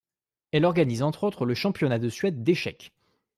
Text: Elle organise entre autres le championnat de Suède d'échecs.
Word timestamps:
Elle 0.51 0.65
organise 0.65 1.03
entre 1.03 1.25
autres 1.25 1.45
le 1.45 1.53
championnat 1.53 1.99
de 1.99 2.09
Suède 2.09 2.41
d'échecs. 2.41 2.91